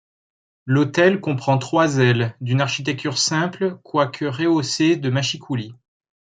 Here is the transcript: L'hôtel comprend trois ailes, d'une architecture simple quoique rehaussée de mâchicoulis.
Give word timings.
L'hôtel 0.65 1.21
comprend 1.21 1.59
trois 1.59 1.97
ailes, 1.97 2.35
d'une 2.41 2.59
architecture 2.59 3.19
simple 3.19 3.77
quoique 3.83 4.25
rehaussée 4.25 4.95
de 4.97 5.11
mâchicoulis. 5.11 5.75